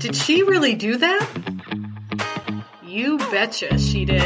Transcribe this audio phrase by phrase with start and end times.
[0.00, 1.28] Did she really do that?
[2.82, 4.22] You betcha she did.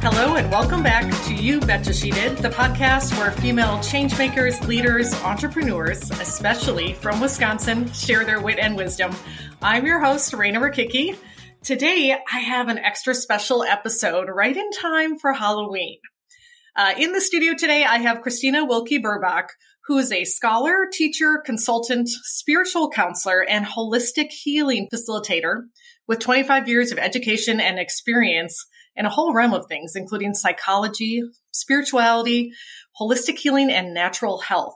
[0.00, 5.12] Hello and welcome back to You Betcha She Did, the podcast where female changemakers, leaders,
[5.24, 9.14] entrepreneurs, especially from Wisconsin, share their wit and wisdom.
[9.60, 11.18] I'm your host, Raina Rakicki.
[11.64, 15.98] Today, I have an extra special episode right in time for Halloween.
[16.74, 19.46] Uh, in the studio today, I have Christina Wilke Burbach,
[19.86, 25.66] who is a scholar, teacher, consultant, spiritual counselor, and holistic healing facilitator
[26.08, 28.66] with 25 years of education and experience
[28.96, 32.50] in a whole realm of things, including psychology, spirituality,
[33.00, 34.74] holistic healing, and natural health.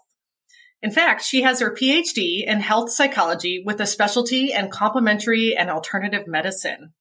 [0.86, 5.68] In fact, she has her PhD in health psychology with a specialty in complementary and
[5.68, 6.92] alternative medicine.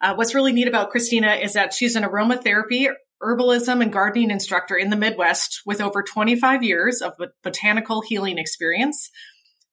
[0.00, 2.88] Uh, what's really neat about Christina is that she's an aromatherapy,
[3.20, 9.10] herbalism, and gardening instructor in the Midwest with over 25 years of botanical healing experience.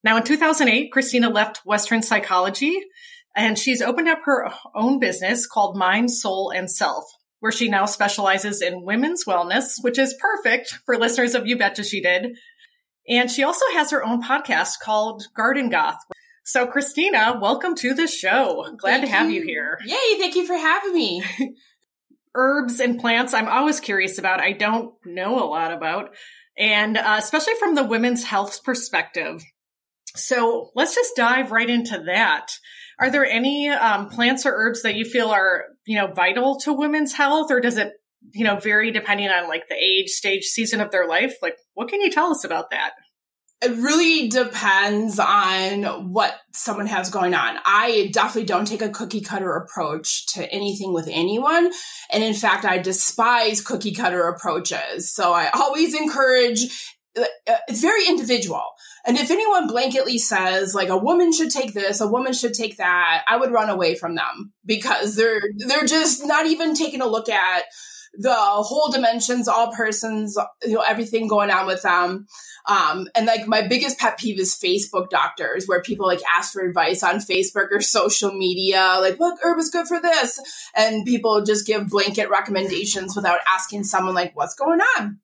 [0.04, 2.76] Now, in 2008, Christina left Western psychology
[3.36, 7.04] and she's opened up her own business called Mind, Soul, and Self,
[7.40, 11.84] where she now specializes in women's wellness, which is perfect for listeners of You Betcha
[11.84, 12.36] She Did,
[13.08, 16.00] and she also has her own podcast called Garden Goth.
[16.46, 18.66] So, Christina, welcome to the show.
[18.78, 19.42] Glad thank to have you.
[19.42, 19.80] you here.
[19.86, 21.23] Yay, thank you for having me.
[22.36, 24.42] Herbs and plants, I'm always curious about.
[24.42, 26.16] I don't know a lot about,
[26.58, 29.44] and uh, especially from the women's health perspective.
[30.16, 32.52] So, let's just dive right into that.
[33.00, 36.73] Are there any um, plants or herbs that you feel are, you know, vital to
[36.73, 37.94] women's health, or does it
[38.32, 41.36] you know, vary depending on like the age, stage, season of their life.
[41.42, 42.92] Like, what can you tell us about that?
[43.62, 47.58] It really depends on what someone has going on.
[47.66, 51.72] I definitely don't take a cookie cutter approach to anything with anyone.
[52.12, 55.14] And in fact, I despise cookie cutter approaches.
[55.14, 57.26] So I always encourage uh,
[57.67, 58.64] it's very individual.
[59.06, 62.78] And if anyone blanketly says like a woman should take this, a woman should take
[62.78, 67.08] that, I would run away from them because they're they're just not even taking a
[67.08, 67.64] look at
[68.14, 72.28] the whole dimensions, all persons, you know, everything going on with them.
[72.66, 76.62] Um, and like my biggest pet peeve is Facebook doctors, where people like ask for
[76.62, 80.40] advice on Facebook or social media, like what herb is good for this,
[80.76, 85.20] and people just give blanket recommendations without asking someone like what's going on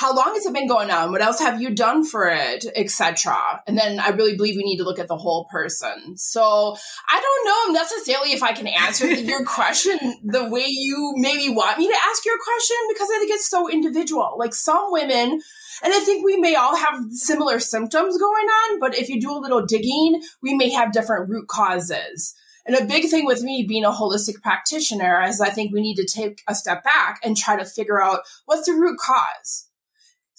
[0.00, 1.12] how long has it been going on?
[1.12, 3.36] What else have you done for it, etc.
[3.66, 6.16] And then I really believe we need to look at the whole person.
[6.16, 6.74] So
[7.10, 11.76] I don't know necessarily if I can answer your question the way you maybe want
[11.76, 14.36] me to ask your question because I think it's so individual.
[14.38, 15.42] Like some women,
[15.82, 19.36] and I think we may all have similar symptoms going on, but if you do
[19.36, 22.34] a little digging, we may have different root causes.
[22.64, 25.96] And a big thing with me being a holistic practitioner is I think we need
[25.96, 29.66] to take a step back and try to figure out what's the root cause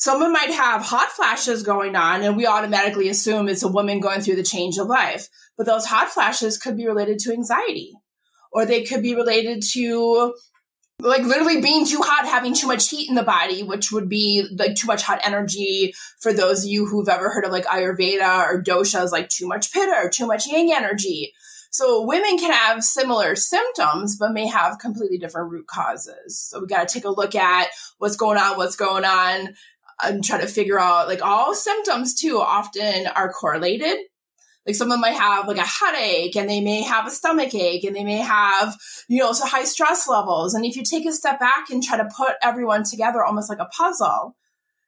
[0.01, 4.19] someone might have hot flashes going on and we automatically assume it's a woman going
[4.19, 5.29] through the change of life.
[5.55, 7.93] But those hot flashes could be related to anxiety
[8.51, 10.33] or they could be related to
[10.97, 14.47] like literally being too hot, having too much heat in the body, which would be
[14.57, 18.47] like too much hot energy for those of you who've ever heard of like Ayurveda
[18.47, 21.31] or doshas, like too much pitta or too much yang energy.
[21.71, 26.37] So women can have similar symptoms, but may have completely different root causes.
[26.37, 29.55] So we got to take a look at what's going on, what's going on,
[30.03, 33.97] and try to figure out like all symptoms too often are correlated.
[34.65, 37.95] Like someone might have like a headache and they may have a stomach ache and
[37.95, 40.53] they may have, you know, so high stress levels.
[40.53, 43.59] And if you take a step back and try to put everyone together almost like
[43.59, 44.35] a puzzle,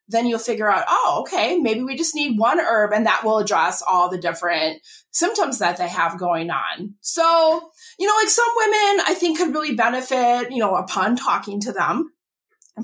[0.09, 3.40] then you'll figure out, oh, okay, maybe we just need one herb and that will
[3.40, 4.81] address all the different
[5.12, 6.94] symptoms that they have going on.
[7.01, 11.62] So, you know, like some women I think could really benefit, you know, upon talking
[11.62, 12.12] to them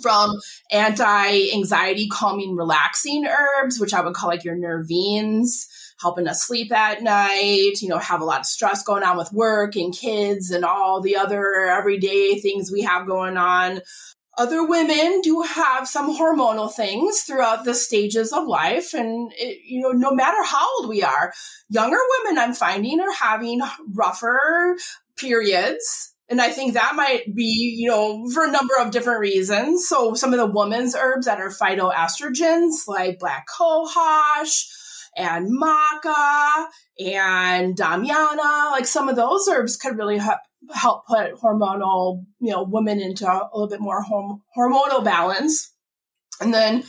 [0.02, 0.36] from
[0.72, 5.66] anti-anxiety calming relaxing herbs which i would call like your nervines
[6.00, 9.34] helping us sleep at night you know have a lot of stress going on with
[9.34, 13.82] work and kids and all the other everyday things we have going on.
[14.38, 19.82] Other women do have some hormonal things throughout the stages of life and it, you
[19.82, 21.34] know no matter how old we are
[21.70, 23.60] younger women i'm finding are having
[23.94, 24.78] rougher
[25.18, 29.88] periods and I think that might be, you know, for a number of different reasons.
[29.88, 34.68] So some of the women's herbs that are phytoestrogens, like black cohosh
[35.18, 36.68] and maca
[37.00, 40.40] and damiana, like some of those herbs could really help
[40.72, 45.74] help put hormonal, you know, women into a little bit more horm- hormonal balance.
[46.42, 46.84] And then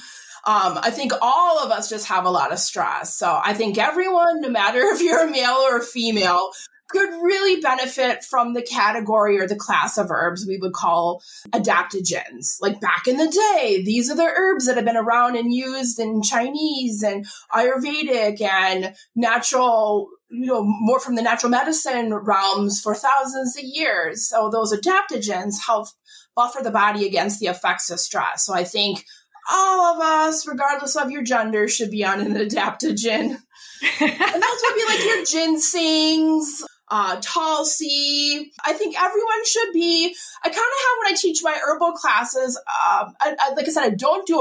[0.47, 3.17] um, I think all of us just have a lot of stress.
[3.17, 6.51] So I think everyone, no matter if you're a male or a female,
[6.91, 12.61] could really benefit from the category or the class of herbs we would call adaptogens.
[12.61, 15.99] Like back in the day, these are the herbs that have been around and used
[15.99, 22.95] in Chinese and Ayurvedic and natural you know, more from the natural medicine realms for
[22.95, 24.29] thousands of years.
[24.29, 25.89] So those adaptogens help
[26.37, 28.47] buffer the body against the effects of stress.
[28.47, 29.05] So I think
[29.51, 33.31] all of us, regardless of your gender, should be on an adaptogen.
[34.01, 38.53] and those would be like your ginsengs, uh, Tulsi.
[38.65, 40.15] I think everyone should be.
[40.43, 42.57] I kind of have when I teach my herbal classes.
[42.57, 44.41] Um, I, I, like I said, I don't do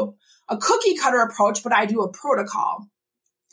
[0.50, 2.88] a, a cookie cutter approach, but I do a protocol.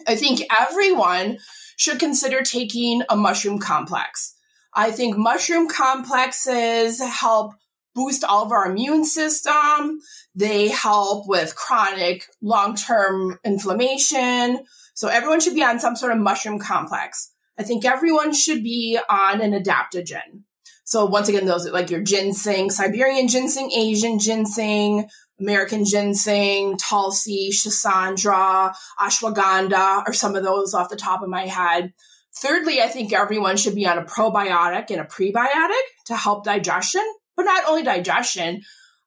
[0.07, 1.39] I think everyone
[1.77, 4.35] should consider taking a mushroom complex.
[4.75, 7.55] I think mushroom complexes help
[7.95, 10.01] boost all of our immune system.
[10.35, 14.65] They help with chronic long term inflammation.
[14.95, 17.33] So everyone should be on some sort of mushroom complex.
[17.59, 20.43] I think everyone should be on an adaptogen.
[20.85, 25.09] So once again, those like your ginseng, Siberian ginseng, Asian ginseng,
[25.41, 31.93] American ginseng, Tulsi, Schisandra, ashwagandha are some of those off the top of my head.
[32.41, 37.05] Thirdly, I think everyone should be on a probiotic and a prebiotic to help digestion,
[37.37, 38.63] but not only digestion.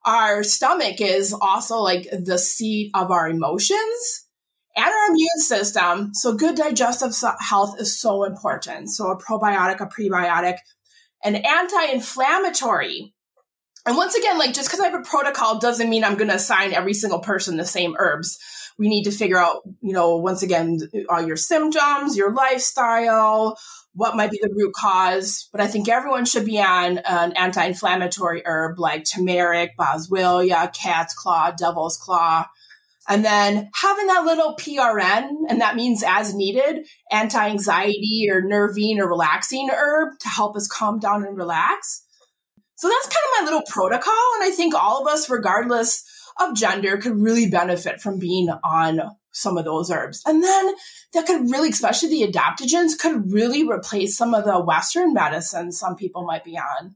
[0.06, 4.28] Our stomach is also like the seat of our emotions
[4.80, 6.12] and our immune system.
[6.14, 8.90] So good digestive health is so important.
[8.90, 10.58] So a probiotic, a prebiotic,
[11.24, 13.14] an anti-inflammatory
[13.86, 16.36] and once again, like just because I have a protocol doesn't mean I'm going to
[16.36, 18.38] assign every single person the same herbs.
[18.78, 20.80] We need to figure out, you know, once again,
[21.10, 23.58] all your symptoms, your lifestyle,
[23.94, 25.50] what might be the root cause.
[25.52, 31.14] But I think everyone should be on an anti inflammatory herb like turmeric, boswellia, cat's
[31.14, 32.46] claw, devil's claw.
[33.10, 39.00] And then having that little PRN, and that means as needed, anti anxiety or nervine
[39.00, 42.06] or relaxing herb to help us calm down and relax
[42.80, 44.14] so that's kind of my little protocol.
[44.36, 46.06] And I think all of us, regardless
[46.40, 49.02] of gender, could really benefit from being on
[49.34, 50.24] some of those herbs.
[50.26, 50.76] And then
[51.14, 55.98] that could really, especially the adaptogens, could really replace some of the Western medicines some
[55.98, 56.96] people might be on.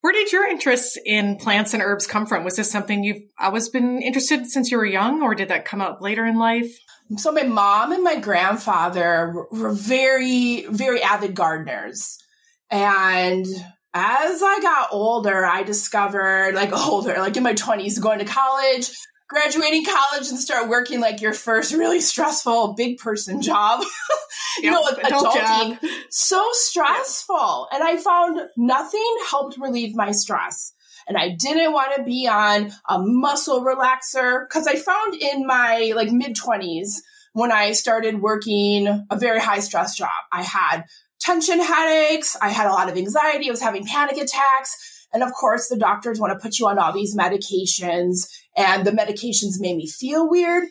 [0.00, 2.44] Where did your interest in plants and herbs come from?
[2.44, 5.64] Was this something you've always been interested in since you were young, or did that
[5.64, 6.78] come up later in life?
[7.16, 12.18] So my mom and my grandfather were very, very avid gardeners.
[12.70, 13.46] And
[13.94, 18.90] as I got older, I discovered like older, like in my 20s, going to college,
[19.28, 23.80] graduating college and start working like your first really stressful big person job.
[24.58, 25.80] you yep, know, adult adulting.
[25.80, 25.90] Job.
[26.10, 27.68] So stressful.
[27.72, 30.72] And I found nothing helped relieve my stress.
[31.08, 35.92] And I didn't want to be on a muscle relaxer because I found in my
[35.94, 37.00] like mid 20s
[37.32, 40.84] when I started working a very high stress job, I had
[41.20, 42.36] tension headaches.
[42.40, 43.48] I had a lot of anxiety.
[43.48, 45.06] I was having panic attacks.
[45.12, 48.26] And of course, the doctors want to put you on all these medications,
[48.56, 50.68] and the medications made me feel weird.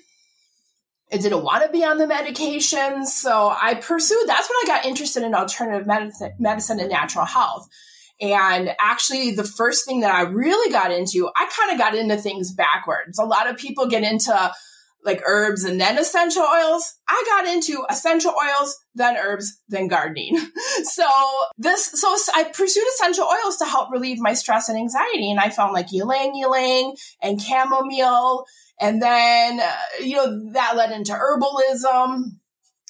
[1.13, 3.05] I didn't want to be on the medications.
[3.05, 7.69] So I pursued, that's when I got interested in alternative medicine, medicine and natural health.
[8.19, 12.17] And actually, the first thing that I really got into, I kind of got into
[12.17, 13.19] things backwards.
[13.19, 14.51] A lot of people get into
[15.05, 16.95] like herbs and then essential oils.
[17.07, 20.37] I got into essential oils, then herbs, then gardening.
[20.83, 21.07] so
[21.57, 25.29] this, so I pursued essential oils to help relieve my stress and anxiety.
[25.29, 28.45] And I found like ylang ylang and chamomile.
[28.81, 32.31] And then, uh, you know, that led into herbalism.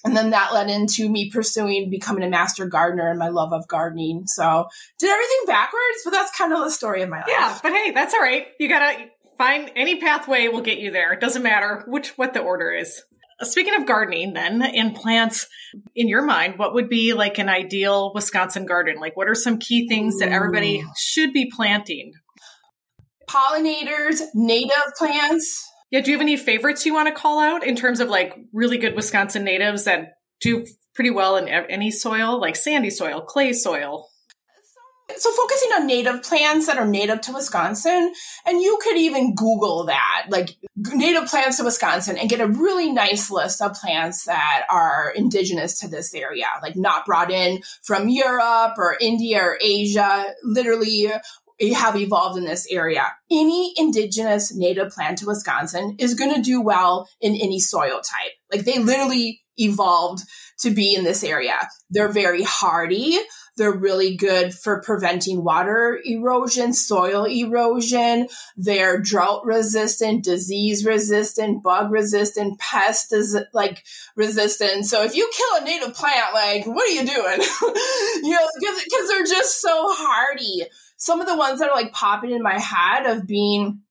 [0.06, 3.68] And then that led into me pursuing becoming a master gardener and my love of
[3.68, 4.28] gardening.
[4.28, 4.68] So
[5.00, 7.26] did everything backwards, but that's kind of the story of my life.
[7.28, 8.46] Yeah, but hey, that's all right.
[8.60, 11.14] You gotta Find any pathway will get you there.
[11.14, 13.02] It doesn't matter which what the order is.
[13.42, 15.48] Speaking of gardening, then, and plants,
[15.94, 18.96] in your mind, what would be like an ideal Wisconsin garden?
[19.02, 22.14] Like, what are some key things that everybody should be planting?
[23.30, 25.70] Pollinators, native plants.
[25.92, 28.38] Yeah, do you have any favorites you want to call out in terms of like
[28.54, 33.52] really good Wisconsin natives that do pretty well in any soil, like sandy soil, clay
[33.52, 34.08] soil?
[35.18, 38.12] So focusing on native plants that are native to Wisconsin,
[38.46, 42.92] and you could even Google that, like native plants to Wisconsin, and get a really
[42.92, 48.10] nice list of plants that are indigenous to this area, like not brought in from
[48.10, 51.12] Europe or India or Asia, literally
[51.62, 53.14] eh, have evolved in this area.
[53.32, 58.32] Any indigenous native plant to Wisconsin is going to do well in any soil type.
[58.52, 60.24] Like they literally evolved
[60.60, 61.56] to be in this area.
[61.90, 63.18] They're very hardy.
[63.58, 68.28] They're really good for preventing water erosion, soil erosion.
[68.58, 73.86] They're drought resistant, disease resistant, bug resistant, pest is like
[74.16, 74.86] resistant.
[74.86, 77.40] So if you kill a native plant, like what are you doing?
[78.24, 80.66] you know, because they're just so hardy.
[80.98, 83.82] Some of the ones that are like popping in my head of being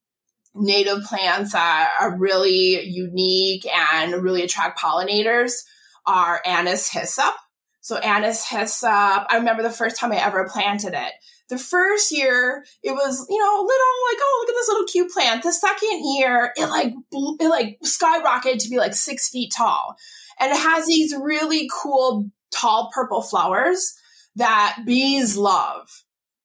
[0.55, 5.65] native plants that are really unique and really attract pollinators
[6.07, 7.35] are anise hyssop.
[7.85, 11.13] So anise hyssop, I remember the first time I ever planted it.
[11.51, 15.13] The first year, it was, you know, little like, oh, look at this little cute
[15.13, 15.43] plant.
[15.43, 19.97] The second year, it like, it like skyrocketed to be like six feet tall.
[20.41, 23.93] And it has these really cool, tall purple flowers
[24.37, 25.87] that bees love.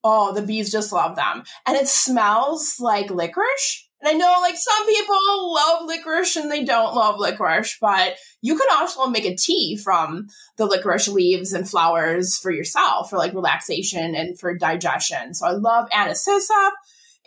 [0.03, 1.43] Oh, the bees just love them.
[1.65, 3.88] And it smells like licorice.
[4.01, 8.58] And I know like some people love licorice and they don't love licorice, but you
[8.58, 10.27] can also make a tea from
[10.58, 15.34] the licorice leaves and flowers for yourself for like relaxation and for digestion.
[15.34, 16.74] So I love anise hyssop.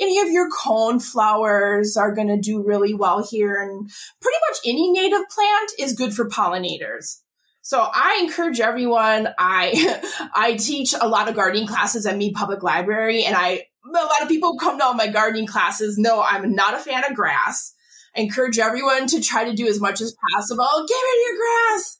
[0.00, 3.61] Any of your cone flowers are going to do really well here.
[3.61, 7.19] And pretty much any native plant is good for pollinators.
[7.61, 9.29] So I encourage everyone.
[9.38, 13.89] I I teach a lot of gardening classes at Mead Public Library, and I a
[13.91, 17.15] lot of people come to all my gardening classes know I'm not a fan of
[17.15, 17.75] grass.
[18.17, 20.65] I encourage everyone to try to do as much as possible.
[20.65, 21.99] Get rid of your grass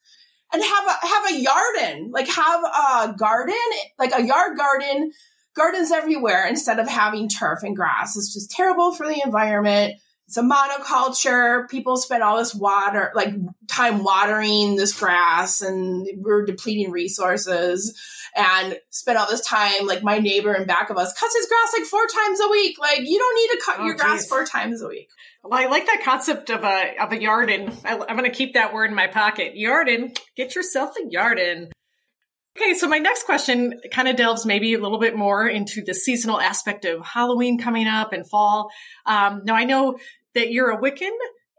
[0.53, 2.11] and have a have a garden.
[2.13, 3.55] Like have a garden,
[3.99, 5.13] like a yard garden,
[5.57, 8.17] gardens everywhere instead of having turf and grass.
[8.17, 9.95] It's just terrible for the environment.
[10.33, 11.69] It's a monoculture.
[11.69, 13.35] People spend all this water, like
[13.69, 17.95] time watering this grass, and we're depleting resources
[18.35, 21.75] and spend all this time like my neighbor in back of us cuts his grass
[21.79, 22.79] like four times a week.
[22.79, 24.03] Like you don't need to cut oh, your geez.
[24.03, 25.11] grass four times a week.
[25.45, 27.79] Well, I like that concept of a of a yarden.
[27.85, 29.55] I, am going to keep that word in my pocket.
[29.55, 30.19] Yarden.
[30.35, 31.73] Get yourself a yarden.
[32.57, 35.95] Okay, so my next question kind of delves maybe a little bit more into the
[35.95, 38.71] seasonal aspect of Halloween coming up and fall.
[39.07, 39.97] Um, now I know
[40.35, 41.11] that you're a Wiccan,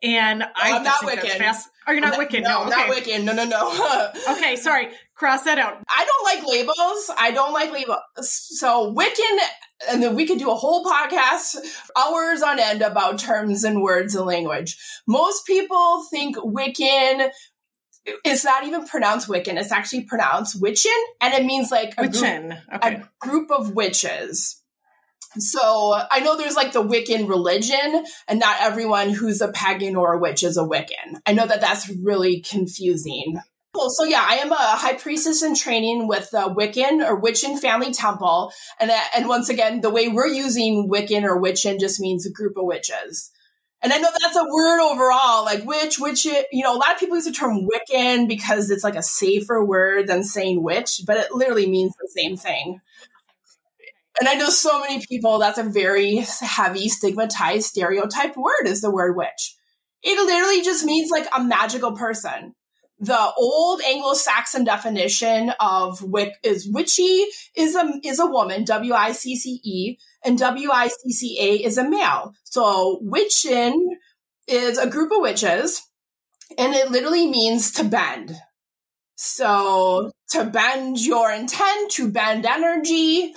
[0.02, 1.38] and no, I am not Wiccan.
[1.38, 2.44] Fast- oh, you're not, Wiccan.
[2.44, 2.70] No, no okay.
[2.70, 3.24] not Wiccan.
[3.24, 4.12] No, no, no.
[4.36, 4.90] okay, sorry.
[5.16, 5.82] Cross that out.
[5.90, 7.12] I don't like labels.
[7.18, 8.00] I don't like labels.
[8.20, 9.38] So Wiccan,
[9.90, 11.56] and then we could do a whole podcast,
[11.98, 14.78] hours on end about terms and words and language.
[15.08, 17.30] Most people think Wiccan
[18.26, 19.58] it's not even pronounced Wiccan.
[19.58, 22.50] It's actually pronounced Witchin, and it means like a, Witchin.
[22.50, 22.96] Group, okay.
[22.96, 24.62] a group of witches.
[25.38, 30.14] So I know there's like the Wiccan religion, and not everyone who's a pagan or
[30.14, 31.20] a witch is a Wiccan.
[31.26, 33.40] I know that that's really confusing.
[33.74, 33.90] Cool.
[33.90, 37.92] So yeah, I am a high priestess in training with the Wiccan or Witchin Family
[37.92, 42.28] Temple, and uh, and once again, the way we're using Wiccan or Witchin just means
[42.28, 43.32] a group of witches.
[43.82, 46.24] And I know that's a word overall, like witch, witch.
[46.26, 49.64] You know, a lot of people use the term Wiccan because it's like a safer
[49.64, 52.80] word than saying witch, but it literally means the same thing.
[54.20, 58.92] And I know so many people, that's a very heavy, stigmatized, stereotyped word is the
[58.92, 59.56] word witch.
[60.04, 62.54] It literally just means like a magical person.
[63.00, 70.38] The old Anglo-Saxon definition of wic is witchy is a, is a woman, W-I-C-C-E, and
[70.38, 72.34] W-I-C-C-A is a male.
[72.44, 73.98] So witchin
[74.48, 75.82] is a group of witches,
[76.58, 78.36] and it literally means to bend.
[79.16, 83.34] So to bend your intent, to bend energy,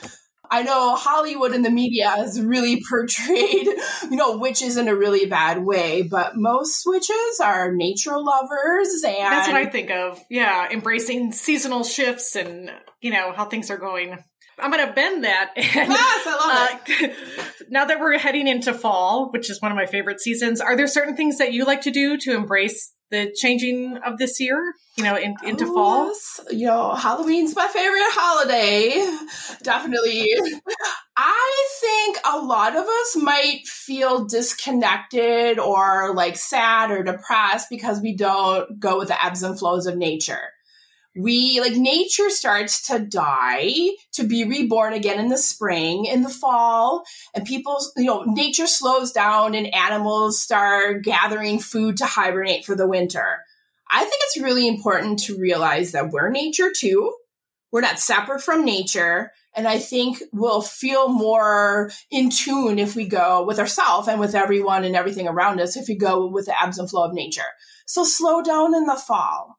[0.51, 3.67] I know Hollywood and the media has really portrayed,
[4.11, 9.15] you know, witches in a really bad way, but most witches are nature lovers and
[9.15, 10.21] That's what I think of.
[10.31, 14.17] Yeah, embracing seasonal shifts and, you know, how things are going.
[14.59, 15.53] I'm going to bend that.
[15.57, 17.17] And, yes, I love uh, it.
[17.69, 20.87] now that we're heading into fall, which is one of my favorite seasons, are there
[20.87, 25.05] certain things that you like to do to embrace the changing of this year, you
[25.05, 26.07] know, in, into oh, fall?
[26.07, 26.41] Yes.
[26.51, 29.07] You know, Halloween's my favorite holiday.
[29.63, 30.29] Definitely.
[31.17, 38.01] I think a lot of us might feel disconnected or like sad or depressed because
[38.01, 40.51] we don't go with the ebbs and flows of nature
[41.17, 46.29] we like nature starts to die to be reborn again in the spring in the
[46.29, 47.05] fall
[47.35, 52.75] and people you know nature slows down and animals start gathering food to hibernate for
[52.75, 53.39] the winter.
[53.91, 57.15] I think it's really important to realize that we're nature too.
[57.73, 63.09] We're not separate from nature and i think we'll feel more in tune if we
[63.09, 66.63] go with ourselves and with everyone and everything around us if we go with the
[66.63, 67.43] ebbs and flow of nature.
[67.87, 69.57] So slow down in the fall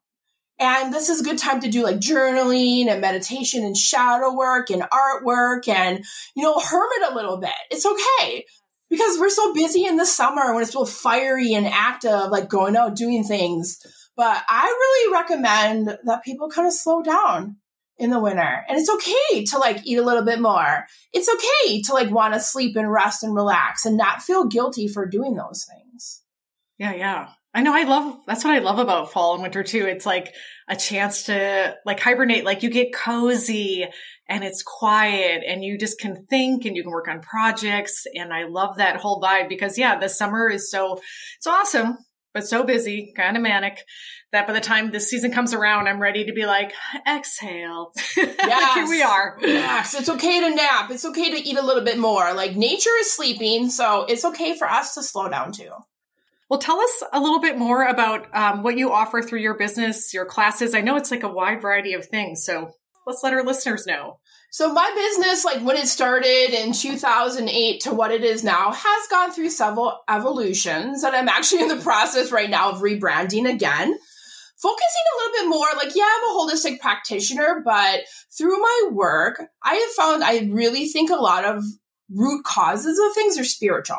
[0.58, 4.70] and this is a good time to do like journaling and meditation and shadow work
[4.70, 7.50] and artwork and, you know, hermit a little bit.
[7.70, 8.44] It's okay
[8.90, 12.76] because we're so busy in the summer when it's so fiery and active, like going
[12.76, 13.78] out doing things.
[14.16, 17.56] But I really recommend that people kind of slow down
[17.98, 18.64] in the winter.
[18.68, 20.86] And it's okay to like eat a little bit more.
[21.12, 24.88] It's okay to like want to sleep and rest and relax and not feel guilty
[24.88, 26.22] for doing those things.
[26.78, 27.28] Yeah, yeah.
[27.54, 29.86] I know I love that's what I love about fall and winter too.
[29.86, 30.32] It's like
[30.68, 33.86] a chance to like hibernate, like you get cozy
[34.28, 38.04] and it's quiet and you just can think and you can work on projects.
[38.14, 41.00] And I love that whole vibe because yeah, the summer is so,
[41.38, 41.96] it's awesome,
[42.34, 43.82] but so busy, kind of manic
[44.30, 46.72] that by the time this season comes around, I'm ready to be like,
[47.08, 47.92] exhale.
[48.16, 48.74] Yes.
[48.74, 49.36] Here we are.
[49.42, 49.94] Yes.
[49.94, 50.90] It's okay to nap.
[50.90, 52.32] It's okay to eat a little bit more.
[52.32, 53.68] Like nature is sleeping.
[53.68, 55.70] So it's okay for us to slow down too.
[56.48, 60.14] Well, tell us a little bit more about um, what you offer through your business,
[60.14, 60.74] your classes.
[60.74, 62.42] I know it's like a wide variety of things.
[62.42, 62.70] So
[63.06, 64.18] let's let our listeners know.
[64.50, 69.08] So my business, like when it started in 2008 to what it is now, has
[69.10, 73.98] gone through several evolutions, and I'm actually in the process right now of rebranding again.
[74.56, 78.00] Focusing a little bit more, like, yeah, I'm a holistic practitioner, but
[78.36, 81.62] through my work, I have found I really think a lot of
[82.10, 83.98] root causes of things are spiritual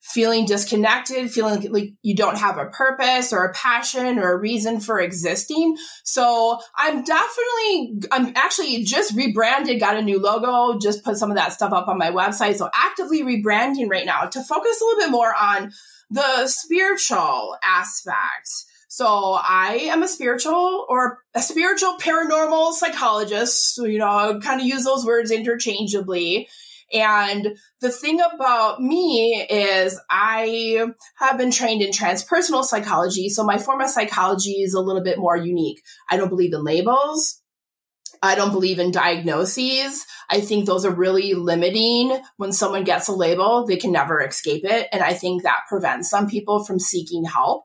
[0.00, 4.80] feeling disconnected, feeling like you don't have a purpose or a passion or a reason
[4.80, 5.76] for existing.
[6.04, 11.36] So I'm definitely, I'm actually just rebranded, got a new logo, just put some of
[11.36, 12.56] that stuff up on my website.
[12.56, 15.72] So actively rebranding right now to focus a little bit more on
[16.10, 18.48] the spiritual aspect.
[18.88, 23.74] So I am a spiritual or a spiritual paranormal psychologist.
[23.74, 26.48] So, you know, I kind of use those words interchangeably.
[26.92, 30.86] And the thing about me is I
[31.18, 33.28] have been trained in transpersonal psychology.
[33.28, 35.82] So my form of psychology is a little bit more unique.
[36.08, 37.40] I don't believe in labels.
[38.22, 40.04] I don't believe in diagnoses.
[40.28, 42.20] I think those are really limiting.
[42.36, 44.88] When someone gets a label, they can never escape it.
[44.92, 47.64] And I think that prevents some people from seeking help.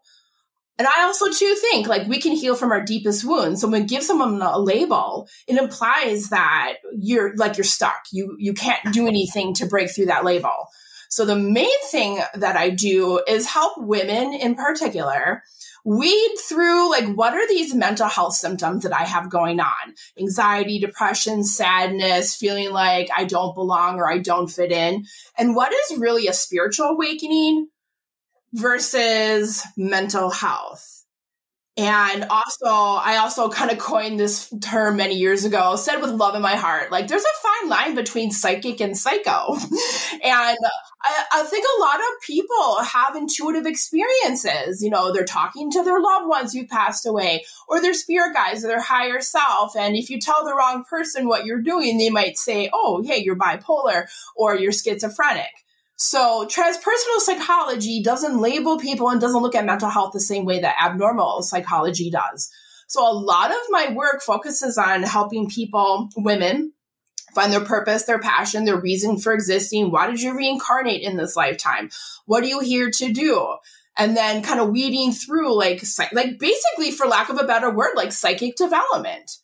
[0.78, 3.62] And I also too think like we can heal from our deepest wounds.
[3.62, 8.04] So when we give someone a label, it implies that you're like you're stuck.
[8.12, 10.68] You you can't do anything to break through that label.
[11.10, 15.44] So the main thing that I do is help women in particular
[15.86, 19.94] weed through like what are these mental health symptoms that I have going on?
[20.20, 25.06] Anxiety, depression, sadness, feeling like I don't belong or I don't fit in.
[25.38, 27.68] And what is really a spiritual awakening
[28.56, 30.96] versus mental health.
[31.78, 36.34] And also, I also kind of coined this term many years ago, said with love
[36.34, 39.56] in my heart, like there's a fine line between psychic and psycho.
[40.24, 40.56] and I,
[41.34, 44.82] I, think a lot of people have intuitive experiences.
[44.82, 48.64] You know, they're talking to their loved ones who passed away or their spirit guides
[48.64, 49.76] or their higher self.
[49.76, 53.22] And if you tell the wrong person what you're doing, they might say, oh, hey,
[53.22, 54.06] you're bipolar
[54.38, 55.65] or you're schizophrenic.
[55.98, 60.60] So transpersonal psychology doesn't label people and doesn't look at mental health the same way
[60.60, 62.52] that abnormal psychology does.
[62.88, 66.74] So a lot of my work focuses on helping people, women,
[67.34, 69.92] find their purpose, their passion, their reason for existing.
[69.92, 71.90] Why did you reincarnate in this lifetime?
[72.26, 73.56] What are you here to do?
[73.98, 75.82] And then kind of weeding through like,
[76.12, 79.38] like basically for lack of a better word, like psychic development.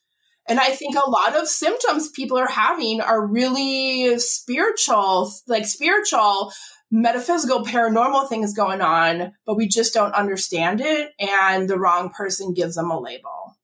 [0.48, 6.52] And I think a lot of symptoms people are having are really spiritual, like spiritual,
[6.90, 11.12] metaphysical, paranormal things going on, but we just don't understand it.
[11.20, 13.56] And the wrong person gives them a label.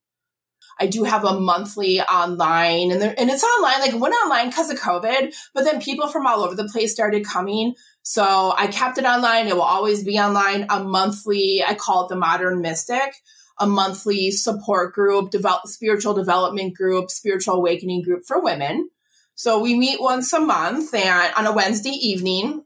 [0.79, 4.79] I do have a monthly online and, and it's online, like went online because of
[4.79, 7.73] COVID, but then people from all over the place started coming.
[8.03, 9.47] So I kept it online.
[9.47, 10.67] It will always be online.
[10.69, 13.15] A monthly, I call it the modern mystic
[13.59, 18.89] a monthly support group, develop, spiritual development group, spiritual awakening group for women.
[19.35, 22.63] So we meet once a month and on a Wednesday evening.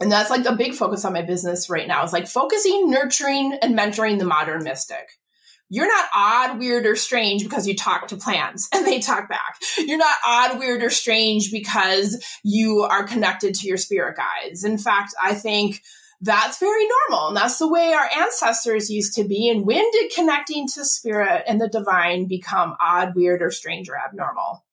[0.00, 3.56] And that's like a big focus on my business right now is like focusing, nurturing,
[3.62, 5.10] and mentoring the modern mystic.
[5.68, 9.56] You're not odd, weird, or strange because you talk to plants and they talk back.
[9.78, 14.64] You're not odd, weird, or strange because you are connected to your spirit guides.
[14.64, 15.80] In fact, I think
[16.22, 17.28] that's very normal.
[17.28, 19.50] And that's the way our ancestors used to be.
[19.50, 23.98] And when did connecting to spirit and the divine become odd, weird, or strange or
[23.98, 24.64] abnormal?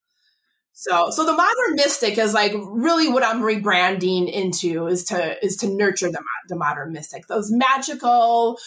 [0.74, 5.58] So, so the modern mystic is like really what I'm rebranding into is to is
[5.58, 8.58] to nurture the the modern mystic, those magical,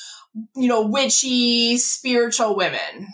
[0.55, 3.09] you know, witchy, spiritual women.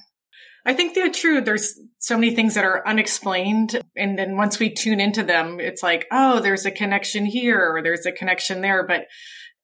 [0.67, 1.41] I think they're true.
[1.41, 3.81] There's so many things that are unexplained.
[3.97, 7.83] And then once we tune into them, it's like, oh, there's a connection here or
[7.83, 8.85] there's a connection there.
[8.87, 9.07] But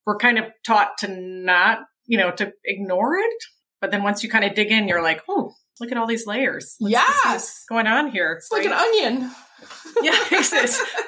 [0.06, 3.44] we're kind of taught to not, you know, to ignore it.
[3.80, 6.26] But then once you kind of dig in, you're like, oh, look at all these
[6.26, 6.76] layers.
[6.80, 7.64] Let's, yes.
[7.68, 8.32] going on here.
[8.32, 8.64] It's right?
[8.64, 9.30] like an onion.
[10.02, 10.18] yeah,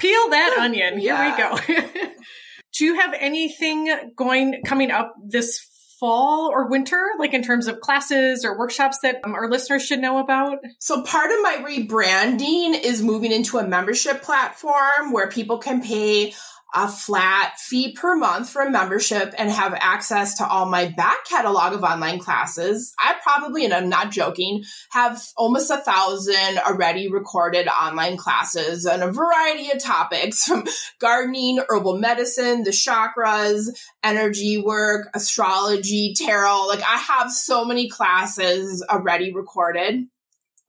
[0.01, 0.99] Peel that onion.
[0.99, 1.59] Here yeah.
[1.67, 1.93] we go.
[2.79, 5.61] Do you have anything going coming up this
[5.99, 10.01] fall or winter, like in terms of classes or workshops that um, our listeners should
[10.01, 10.59] know about?
[10.79, 16.35] So, part of my rebranding is moving into a membership platform where people can pay
[16.77, 21.25] a flat fee per month for a membership and have access to all my back
[21.25, 22.95] catalog of online classes.
[22.99, 29.03] I probably, and I'm not joking, have almost a thousand already recorded online classes on
[29.03, 30.67] a variety of topics from
[31.01, 33.69] gardening, herbal medicine, the chakras,
[34.05, 36.67] energy work, astrology, tarot.
[36.67, 40.07] Like I have so many classes already recorded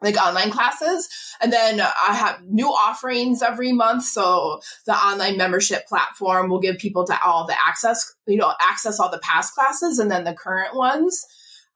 [0.02, 1.10] like online classes.
[1.42, 4.04] And then I have new offerings every month.
[4.04, 9.00] So the online membership platform will give people to all the access, you know, access
[9.00, 11.26] all the past classes and then the current ones.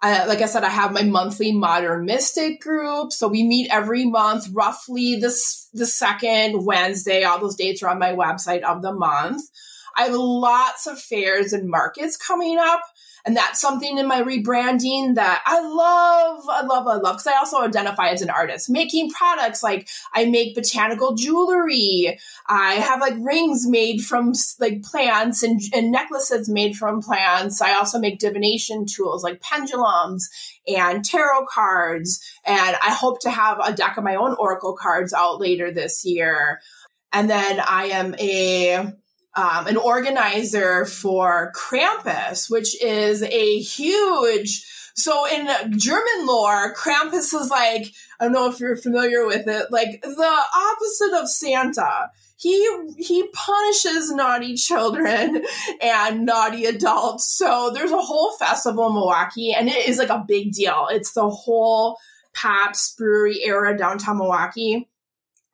[0.04, 3.12] Uh, like I said, I have my monthly modern mystic group.
[3.12, 7.24] So we meet every month, roughly this, the second Wednesday.
[7.24, 9.44] All those dates are on my website of the month.
[9.96, 12.82] I have lots of fairs and markets coming up.
[13.26, 17.18] And that's something in my rebranding that I love, I love, I love.
[17.18, 22.20] Because I also identify as an artist, making products like I make botanical jewelry.
[22.48, 27.62] I have like rings made from like plants and, and necklaces made from plants.
[27.62, 30.30] I also make divination tools like pendulums
[30.68, 32.24] and tarot cards.
[32.46, 36.06] And I hope to have a deck of my own oracle cards out later this
[36.06, 36.62] year.
[37.14, 38.94] And then I am a
[39.36, 44.66] um, an organizer for Krampus, which is a huge.
[44.94, 47.88] So in German lore, Krampus is like
[48.20, 52.10] I don't know if you're familiar with it, like the opposite of Santa.
[52.36, 52.68] He
[52.98, 55.44] he punishes naughty children
[55.82, 57.32] and naughty adults.
[57.32, 60.88] So there's a whole festival in Milwaukee, and it is like a big deal.
[60.92, 61.98] It's the whole
[62.34, 64.90] Pabst Brewery era downtown Milwaukee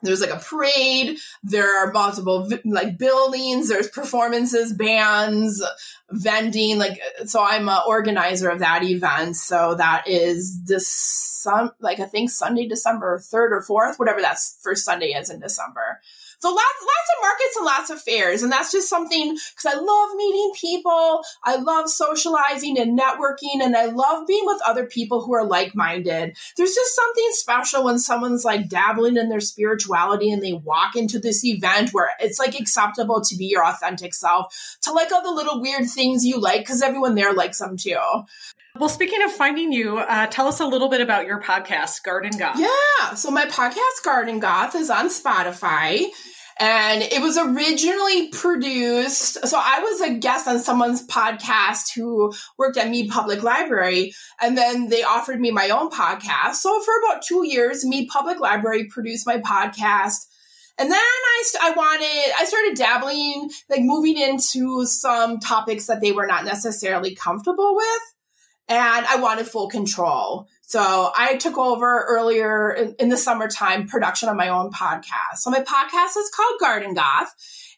[0.02, 1.18] there's like a parade.
[1.44, 3.70] There are multiple like buildings.
[3.70, 5.64] There's performances bands
[6.10, 9.36] vending like so i'm an organizer of that event.
[9.36, 14.38] So that is this some like i think sunday december 3rd or 4th whatever that
[14.62, 16.02] first sunday is in december
[16.40, 18.44] so lots, lots of markets and lots of fairs.
[18.44, 21.24] And that's just something because I love meeting people.
[21.44, 26.38] I love socializing and networking and I love being with other people who are like-minded.
[26.56, 31.20] There's just something special when someone's like dabbling in their spirituality and they walk into
[31.20, 35.32] this event where it's like acceptable to be your authentic self, to like all the
[35.32, 37.98] little weird things you like because everyone there likes them too.
[38.80, 42.38] Well, speaking of finding you, uh, tell us a little bit about your podcast, Garden
[42.38, 42.60] Goth.
[42.60, 43.16] Yeah.
[43.16, 46.06] So my podcast, Garden Goth, is on Spotify.
[46.60, 49.48] And it was originally produced.
[49.48, 54.14] So I was a guest on someone's podcast who worked at Mead Public Library.
[54.42, 56.56] And then they offered me my own podcast.
[56.56, 60.26] So for about two years, Mead Public Library produced my podcast.
[60.80, 66.12] And then I, I wanted, I started dabbling, like moving into some topics that they
[66.12, 68.02] were not necessarily comfortable with
[68.70, 70.48] and I wanted full control.
[70.64, 75.38] So I took over earlier in, in, the summertime production of my own podcast.
[75.38, 77.34] So my podcast is called Garden Goth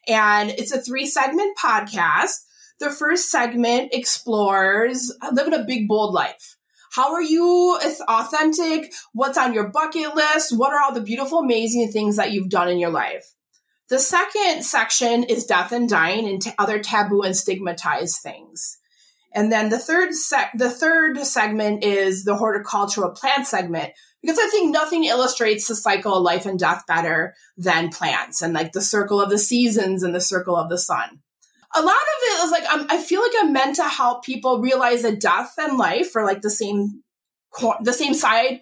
[0.08, 2.44] and it's a three segment podcast.
[2.80, 6.56] The first segment explores living a big, bold life.
[6.92, 8.92] How are you authentic?
[9.12, 10.56] What's on your bucket list?
[10.56, 13.32] What are all the beautiful, amazing things that you've done in your life?
[13.90, 18.79] The second section is death and dying and t- other taboo and stigmatized things.
[19.32, 24.48] And then the third sec- the third segment is the horticultural plant segment because I
[24.48, 28.82] think nothing illustrates the cycle of life and death better than plants and like the
[28.82, 31.20] circle of the seasons and the circle of the sun.
[31.74, 34.60] A lot of it is like I'm, I feel like I'm meant to help people
[34.60, 37.02] realize that death and life are like the same
[37.52, 38.60] co- the same side,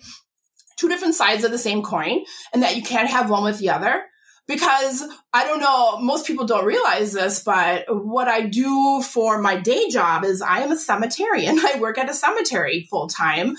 [0.76, 3.70] two different sides of the same coin, and that you can't have one with the
[3.70, 4.04] other
[4.49, 9.57] because I don't know, most people don't realize this, but what I do for my
[9.61, 11.59] day job is I am a cemeterian.
[11.65, 13.57] I work at a cemetery full time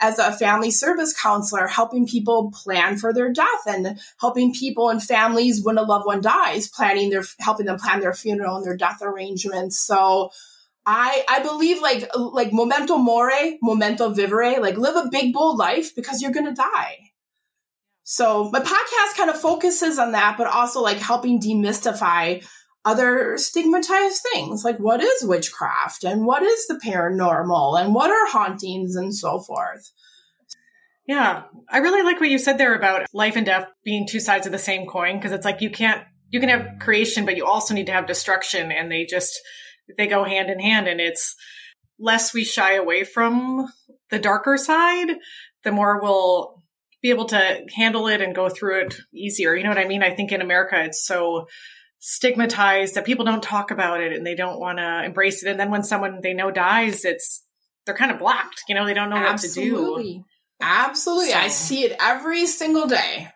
[0.00, 5.00] as a family service counselor, helping people plan for their death and helping people and
[5.00, 8.76] families when a loved one dies, planning their, helping them plan their funeral and their
[8.76, 9.78] death arrangements.
[9.78, 10.30] So,
[10.84, 15.94] I I believe like like memento mori, memento vivere, like live a big bold life
[15.94, 17.11] because you're gonna die.
[18.04, 22.44] So my podcast kind of focuses on that, but also like helping demystify
[22.84, 28.26] other stigmatized things like what is witchcraft and what is the paranormal and what are
[28.26, 29.92] hauntings and so forth.
[31.06, 34.46] Yeah, I really like what you said there about life and death being two sides
[34.46, 37.46] of the same coin because it's like you can't you can have creation but you
[37.46, 39.38] also need to have destruction and they just
[39.98, 41.36] they go hand in hand and it's
[41.98, 43.68] less we shy away from
[44.10, 45.16] the darker side
[45.64, 46.61] the more we'll
[47.02, 49.54] be able to handle it and go through it easier.
[49.54, 50.02] You know what I mean?
[50.02, 51.48] I think in America it's so
[51.98, 55.50] stigmatized that people don't talk about it and they don't want to embrace it.
[55.50, 57.44] And then when someone they know dies, it's
[57.84, 58.62] they're kind of blocked.
[58.68, 59.82] You know, they don't know Absolutely.
[59.82, 60.24] what to do.
[60.60, 61.30] Absolutely.
[61.32, 61.38] So.
[61.38, 63.28] I see it every single day.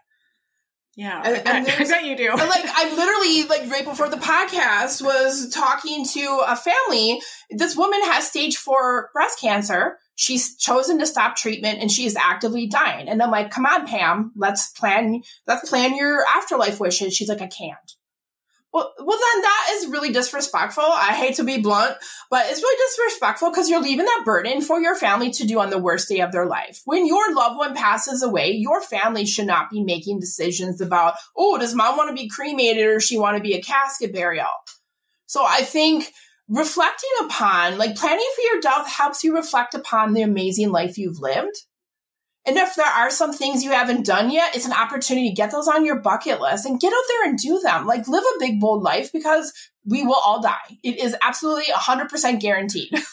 [0.96, 2.30] Yeah, and, and I bet you do.
[2.30, 7.20] And like I literally, like right before the podcast, was talking to a family.
[7.50, 9.98] This woman has stage four breast cancer.
[10.16, 13.08] She's chosen to stop treatment and she is actively dying.
[13.08, 17.14] And I'm like, come on, Pam, let's plan, let's plan your afterlife wishes.
[17.14, 17.92] She's like, I can't.
[18.72, 20.84] Well, well, then that is really disrespectful.
[20.84, 21.96] I hate to be blunt,
[22.30, 25.70] but it's really disrespectful because you're leaving that burden for your family to do on
[25.70, 26.82] the worst day of their life.
[26.84, 31.56] When your loved one passes away, your family should not be making decisions about, oh,
[31.56, 34.44] does mom want to be cremated or she want to be a casket burial?
[35.24, 36.12] So I think
[36.48, 41.20] reflecting upon, like planning for your death helps you reflect upon the amazing life you've
[41.20, 41.56] lived
[42.46, 45.50] and if there are some things you haven't done yet, it's an opportunity to get
[45.50, 47.86] those on your bucket list and get out there and do them.
[47.86, 49.52] Like live a big, bold life because
[49.86, 50.78] we will all die.
[50.82, 52.92] It is absolutely 100% guaranteed.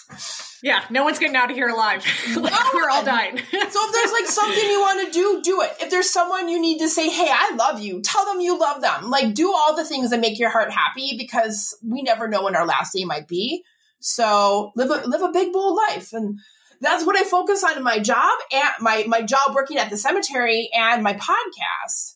[0.63, 2.05] Yeah, no one's getting out of here alive.
[2.37, 3.37] like, no we're all dying.
[3.37, 5.71] so if there's like something you want to do, do it.
[5.81, 8.81] If there's someone you need to say, hey, I love you, tell them you love
[8.81, 9.09] them.
[9.09, 12.55] Like do all the things that make your heart happy because we never know when
[12.55, 13.65] our last day might be.
[13.99, 16.13] So live a, live a big, bold life.
[16.13, 16.39] And
[16.79, 19.97] that's what I focus on in my job and my my job working at the
[19.97, 22.12] cemetery and my podcast.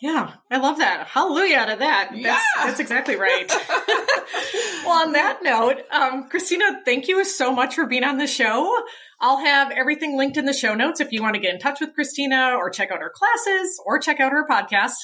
[0.00, 1.06] Yeah, I love that.
[1.06, 2.10] Hallelujah to that.
[2.10, 2.66] That's, yeah.
[2.66, 3.48] that's exactly right.
[4.84, 8.76] well, on that note, um, Christina, thank you so much for being on the show.
[9.20, 11.80] I'll have everything linked in the show notes if you want to get in touch
[11.80, 14.96] with Christina or check out her classes or check out her podcast.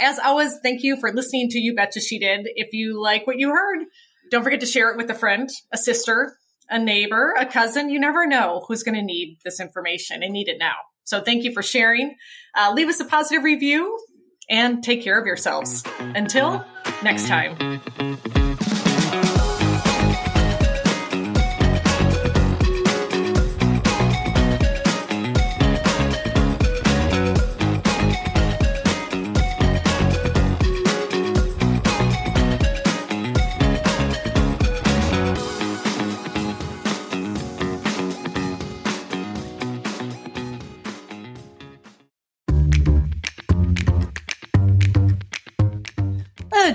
[0.00, 2.46] As always, thank you for listening to You Betcha She Did.
[2.56, 3.86] If you like what you heard,
[4.30, 6.36] don't forget to share it with a friend, a sister,
[6.68, 7.88] a neighbor, a cousin.
[7.88, 10.74] You never know who's going to need this information and need it now.
[11.04, 12.16] So thank you for sharing.
[12.54, 13.98] Uh, leave us a positive review
[14.48, 15.82] and take care of yourselves.
[15.98, 16.64] Until
[17.02, 17.80] next time.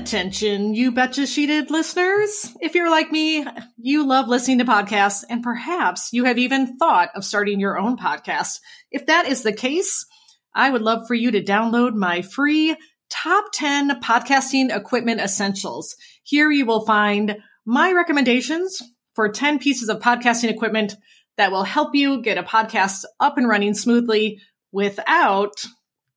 [0.10, 2.52] Attention, you betcha she did listeners.
[2.62, 3.46] If you're like me,
[3.78, 7.96] you love listening to podcasts and perhaps you have even thought of starting your own
[7.96, 8.60] podcast.
[8.90, 10.08] If that is the case,
[10.56, 12.76] I would love for you to download my free
[13.12, 15.96] top 10 podcasting equipment essentials.
[16.24, 18.82] Here you will find my recommendations
[19.14, 20.96] for 10 pieces of podcasting equipment
[21.38, 24.40] that will help you get a podcast up and running smoothly
[24.72, 25.64] without